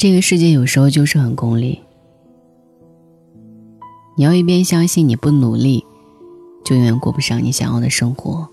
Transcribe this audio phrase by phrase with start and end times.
[0.00, 1.78] 这个世界有时候就是很功利。
[4.16, 5.84] 你要一边相信你不努力，
[6.64, 8.48] 就永远过不上你想要的生活，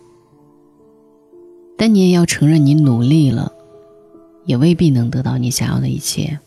[1.77, 3.53] 但你也要承认你努力了，
[4.43, 6.37] 也未必能得到你想要的一切。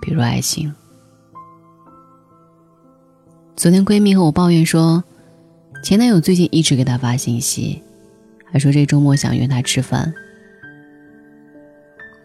[0.00, 0.74] 比如爱情。
[3.56, 5.04] 昨天闺蜜和我抱怨说，
[5.84, 7.82] 前男友最近一直给她发信息，
[8.46, 10.14] 还说这周末想约她吃饭。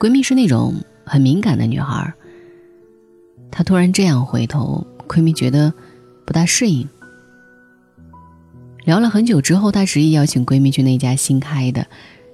[0.01, 0.73] 闺蜜是那种
[1.05, 2.11] 很敏感的女孩，
[3.51, 5.71] 她突然这样回头，闺蜜觉得
[6.25, 6.89] 不大适应。
[8.83, 11.85] 聊了很久之后，她执意邀请闺蜜去那家新开的、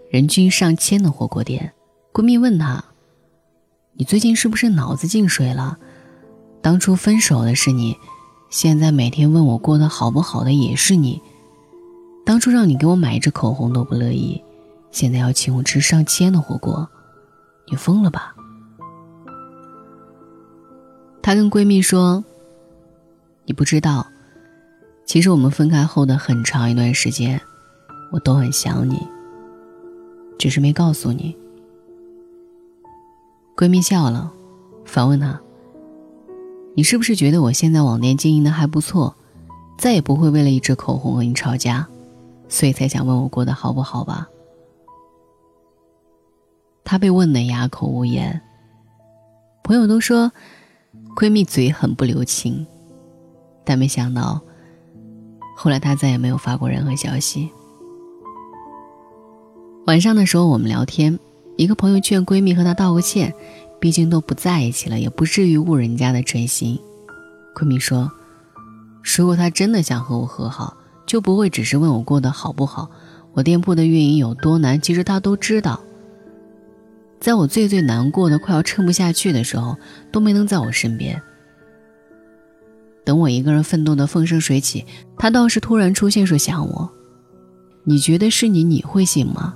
[0.10, 1.74] 人均上千的火锅店。
[2.14, 2.82] 闺蜜问她
[4.00, 5.78] ：“你最近是不是脑子进水了？
[6.62, 7.98] 当初分手的是你。”
[8.50, 11.22] 现在每天问我过得好不好的也是你，
[12.26, 14.42] 当初让你给我买一支口红都不乐意，
[14.90, 16.90] 现在要请我吃上千的火锅，
[17.70, 18.34] 你疯了吧？
[21.22, 22.24] 她跟闺蜜说
[23.46, 24.08] ：“你不知道，
[25.06, 27.42] 其实我们分开后的很长一段时间，
[28.12, 29.06] 我都很想你，
[30.40, 31.36] 只是没告诉你。”
[33.58, 34.32] 闺蜜笑了，
[34.86, 35.40] 反问她。
[36.76, 39.16] 你是不是觉得我现在网店经营的还不错，
[39.78, 41.88] 再也不会为了一支口红和你吵架，
[42.48, 44.28] 所以才想问我过得好不好吧？
[46.90, 48.40] 她被问得哑口无言。
[49.62, 50.32] 朋友都说，
[51.18, 52.66] 闺蜜嘴很不留情，
[53.66, 54.40] 但没想到，
[55.58, 57.50] 后来她再也没有发过任何消息。
[59.86, 61.20] 晚上的时候我们聊天，
[61.58, 63.36] 一个朋友劝闺蜜和她道个歉。
[63.80, 66.80] 毕竟都不在一起了，也不至于误人家的真心。
[67.54, 68.12] 闺蜜说
[69.06, 72.90] ：“如果他真的想和我和好，就不会只是问我过得好不好，
[73.34, 75.80] 我店铺的运营有多难，其实他都知道。
[77.20, 79.76] 在我最最难过的、快要撑不下去的时候，
[80.12, 81.22] 都没能在我身边。
[83.04, 84.86] 等我一个人奋斗的风生水起，
[85.18, 86.90] 他倒是突然出现说想我。
[87.84, 89.56] 你觉得是你，你会信吗？”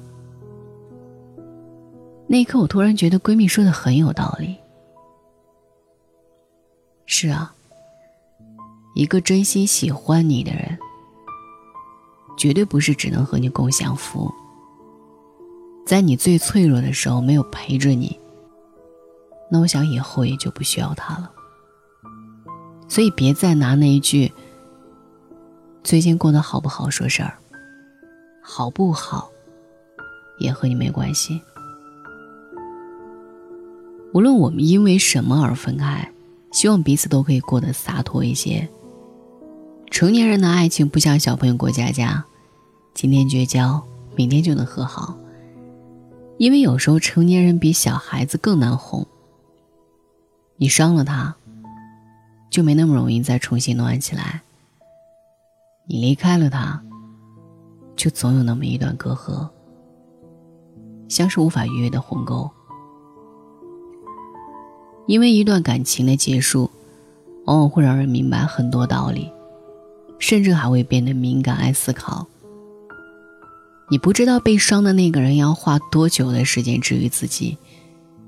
[2.28, 4.56] 那一刻，我突然觉得闺蜜说的很有道理。
[7.06, 7.54] 是啊，
[8.96, 10.80] 一个真心喜欢你的人，
[12.38, 14.34] 绝对不是只能和你共享福。
[15.86, 18.18] 在你最脆弱的时候没有陪着你，
[19.50, 21.32] 那我想以后也就不需要他了。
[22.88, 24.32] 所以别再拿那一句
[25.84, 27.38] “最近过得好不好”说事儿，
[28.42, 29.30] 好不好，
[30.40, 31.42] 也和你没关系。
[34.14, 36.12] 无论我们因为什么而分开，
[36.52, 38.68] 希望彼此都可以过得洒脱一些。
[39.90, 42.24] 成年人的爱情不像小朋友过家家，
[42.94, 43.82] 今天绝交，
[44.16, 45.18] 明天就能和好。
[46.42, 49.06] 因为有时候成年人比小孩子更难哄。
[50.58, 51.36] 你伤了他，
[52.50, 54.42] 就没那么容易再重新暖起来。
[55.86, 56.82] 你离开了他，
[57.96, 59.48] 就总有那么一段隔阂，
[61.08, 62.50] 像是无法逾越的鸿沟。
[65.06, 66.72] 因为一段感情的结束，
[67.46, 69.32] 往往会让人明白很多道理，
[70.18, 72.26] 甚至还会变得敏感、爱思考。
[73.92, 77.58] 你不知道被伤的那个人要花多久的时间治愈自己，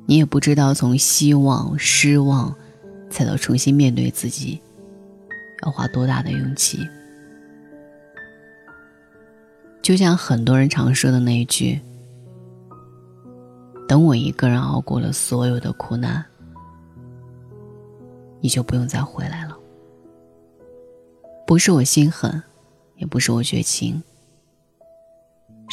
[0.06, 2.54] 你也不知道从希望、失望，
[3.10, 4.62] 再到重新面对自己，
[5.66, 6.86] 要花多大的勇气。
[9.82, 11.80] 就像很多人常说的那一句
[13.88, 16.26] ：“等我一个人熬过了所有的苦难。”
[18.42, 19.58] 你就不用再回来了。
[21.48, 22.44] 不是我心狠，
[22.98, 24.04] 也不是我绝情，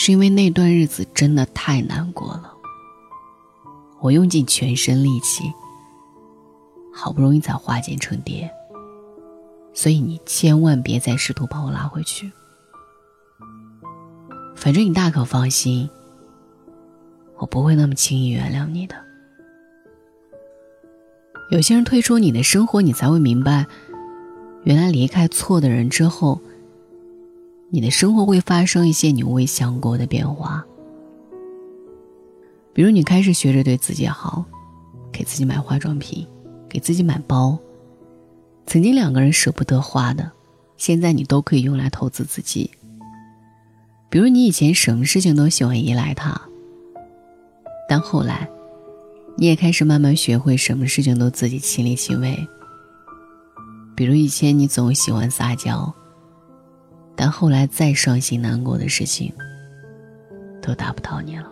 [0.03, 2.55] 是因为那段日子真的太难过了。
[4.00, 5.44] 我用尽全身力气，
[6.91, 8.50] 好不容易才化茧成蝶，
[9.75, 12.33] 所以你千万别再试图把我拉回去。
[14.56, 15.87] 反正你大可放心，
[17.37, 18.96] 我不会那么轻易原谅你的。
[21.50, 23.67] 有些人退出你的生活，你才会明白，
[24.64, 26.41] 原来离开错的人之后，
[27.70, 30.64] 你的生活会发生一些你未想过的变化。
[32.72, 34.44] 比如，你开始学着对自己好，
[35.12, 36.26] 给自己买化妆品，
[36.69, 37.58] 给自己买包。
[38.67, 40.31] 曾经两个人舍不得花的，
[40.76, 42.70] 现在你都可以用来投资自己。
[44.08, 46.40] 比如，你以前什么事情都喜欢依赖他，
[47.88, 48.49] 但后来。
[49.37, 52.46] 你也开始慢慢学会什么事情都自己亲力亲为。
[53.94, 55.90] 比如以前你总喜欢撒娇，
[57.14, 59.32] 但后来再伤心难过的事情，
[60.62, 61.50] 都打不到你了。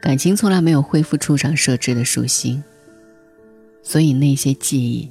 [0.00, 2.62] 感情从来没有恢复出厂设置的属性，
[3.82, 5.10] 所以那些记忆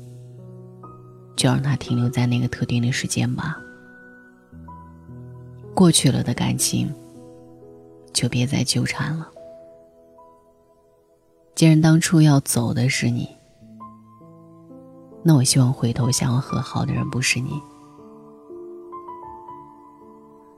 [1.35, 3.57] 就让它停留在那个特定的时间吧。
[5.73, 6.89] 过去了的感情，
[8.13, 9.29] 就别再纠缠了。
[11.53, 13.34] 既然当初要走的是你，
[15.27, 17.59] 那我希望回头想要和好的人不是你。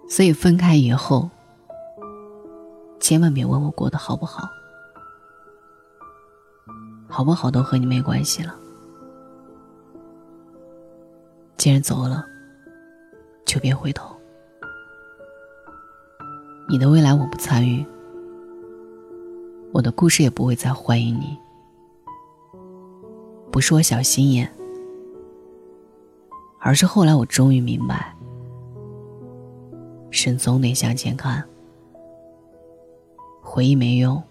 [0.09, 1.29] 所以分开以后，
[2.99, 4.45] 千万别问我过得好不好，
[7.07, 8.53] 好不好都和你没关系了。
[11.55, 12.25] 既然走了，
[13.45, 14.13] 就别回头。
[16.67, 17.85] 你的未来我不参与，
[19.71, 21.37] 我的故事也不会再欢迎你。
[23.57, 24.47] 不是我小心眼，
[26.59, 28.15] 而是后来我终于明白，
[30.11, 31.43] 人总得向前看，
[33.41, 34.21] 回忆没用，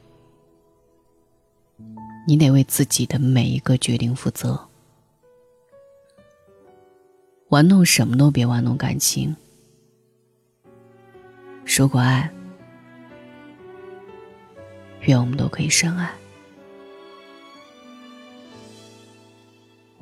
[2.25, 4.57] 你得为自己的每一个决定负责。
[7.49, 9.35] 玩弄什么都别玩弄感情。
[11.65, 12.33] 如果爱，
[15.01, 16.15] 愿我们都可以深爱。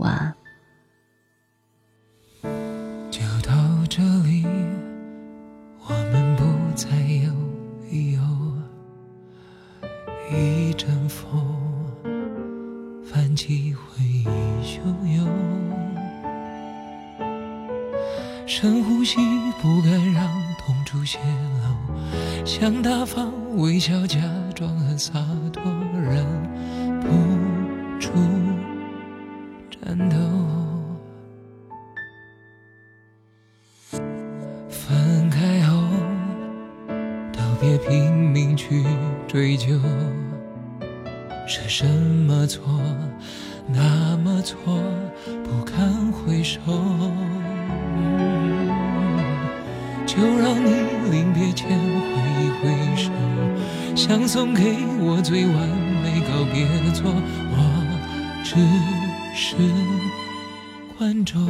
[0.05, 0.35] 晚安。
[3.11, 3.55] 就到
[3.89, 4.45] 这里，
[5.81, 6.45] 我们不
[6.77, 7.33] 再犹
[7.91, 8.19] 豫。
[10.31, 11.43] 一阵风，
[13.03, 14.27] 泛起回忆
[14.63, 14.83] 汹
[15.17, 15.27] 涌。
[18.47, 19.17] 深呼吸，
[19.63, 20.45] 不敢让。
[20.67, 21.19] 痛处泄
[21.63, 24.19] 露，想大方微笑，假
[24.55, 25.13] 装很洒
[25.53, 25.63] 脱，
[25.93, 26.25] 忍
[27.01, 27.07] 不
[37.61, 38.85] 别拼命去
[39.29, 39.79] 追究，
[41.47, 42.63] 是什么错，
[43.67, 44.81] 那么错，
[45.43, 46.61] 不堪回首。
[50.07, 50.71] 就让你
[51.11, 53.11] 临别前挥一挥手，
[53.95, 55.69] 想送给我最完
[56.03, 57.13] 美告别错，
[57.51, 57.57] 我
[58.45, 58.55] 只
[59.35, 59.57] 是
[60.97, 61.45] 观众。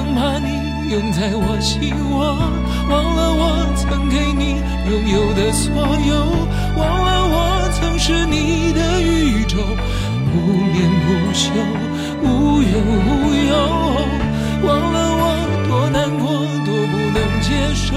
[0.00, 0.48] 曾把你
[0.88, 2.32] 拥在我心窝，
[2.88, 3.44] 忘了我
[3.76, 4.56] 曾给你
[4.88, 5.68] 拥有的所
[6.08, 6.24] 有，
[6.74, 9.58] 忘了我曾是你的宇宙，
[10.32, 10.40] 不
[10.72, 11.52] 眠不休。
[12.22, 13.52] 无怨无忧，
[14.64, 15.22] 忘了我
[15.68, 16.32] 多难过，
[16.64, 17.92] 多不能接受，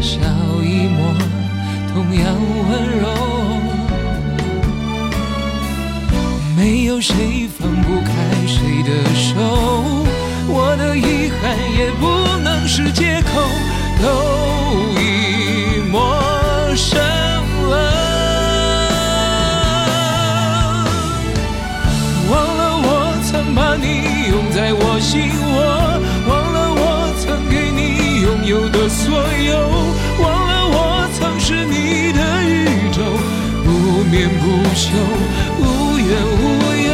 [0.00, 0.18] 小
[0.62, 1.14] 一抹
[1.92, 2.34] 同样
[2.68, 3.30] 温柔。
[6.56, 8.12] 没有谁放不开
[8.46, 9.40] 谁的手
[10.46, 12.06] 我的遗憾也不
[12.42, 13.40] 能是借口
[14.02, 14.59] 都
[34.10, 34.90] 眠不休，
[35.60, 36.42] 无怨无
[36.82, 36.90] 尤，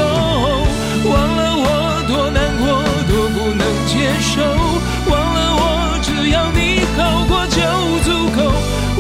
[1.11, 1.67] 忘了我
[2.07, 2.67] 多难过，
[3.09, 4.45] 多不能接受，
[5.11, 5.65] 忘了我
[6.03, 7.57] 只要你好过就
[8.05, 8.07] 足
[8.37, 8.39] 够，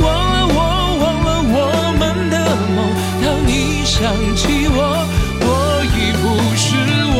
[0.03, 0.59] 忘了我
[1.03, 1.55] 忘了我
[1.99, 2.35] 们的
[2.75, 2.79] 梦，
[3.23, 3.95] 当你想
[4.35, 4.79] 起我，
[5.43, 5.45] 我
[5.85, 6.25] 已不
[6.57, 6.65] 是
[7.13, 7.19] 我，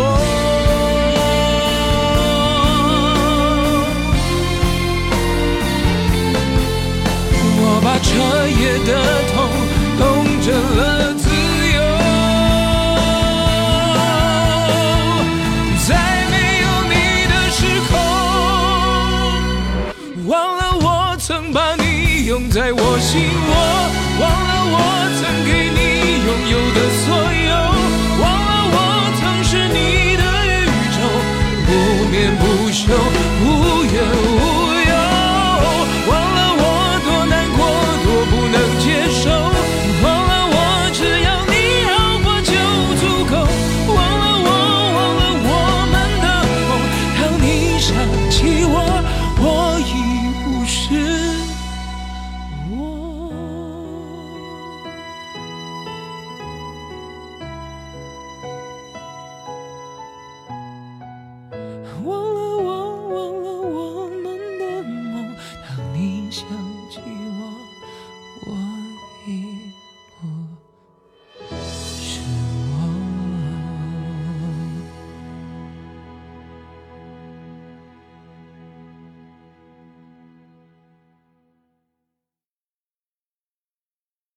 [7.61, 8.09] 我把彻
[8.49, 8.91] 夜的
[9.35, 9.46] 痛。
[10.47, 11.29] 成了自
[11.75, 11.81] 由，
[15.89, 15.91] 在
[16.31, 16.95] 没有你
[17.27, 17.59] 的时
[17.91, 17.95] 候，
[20.29, 20.87] 忘了我
[21.19, 23.55] 曾把你拥在我心窝，